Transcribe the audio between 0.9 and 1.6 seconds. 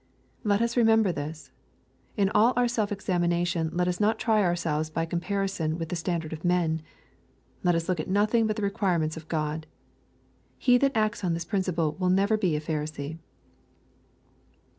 this.